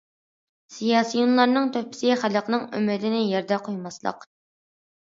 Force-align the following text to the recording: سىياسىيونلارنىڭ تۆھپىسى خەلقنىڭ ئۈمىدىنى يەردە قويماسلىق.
سىياسىيونلارنىڭ 0.77 1.69
تۆھپىسى 1.75 2.17
خەلقنىڭ 2.23 2.67
ئۈمىدىنى 2.81 3.25
يەردە 3.37 3.65
قويماسلىق. 3.71 4.29